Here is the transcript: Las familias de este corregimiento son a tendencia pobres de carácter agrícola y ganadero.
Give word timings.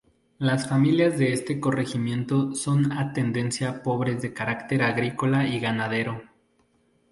Las 0.39 0.67
familias 0.67 1.19
de 1.19 1.31
este 1.31 1.59
corregimiento 1.59 2.55
son 2.55 2.91
a 2.91 3.13
tendencia 3.13 3.83
pobres 3.83 4.19
de 4.23 4.33
carácter 4.33 4.81
agrícola 4.81 5.45
y 5.47 5.59
ganadero. 5.59 6.23